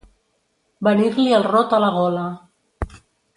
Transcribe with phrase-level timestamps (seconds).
[0.87, 2.25] Venir-li el rot a la gola.